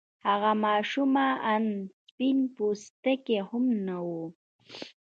هغه 0.27 0.51
ماشومه 0.65 1.25
آن 1.53 1.65
سپين 2.07 2.37
پوستې 2.55 3.35
هم 3.49 3.65
نه 3.87 3.97
وه. 4.07 4.23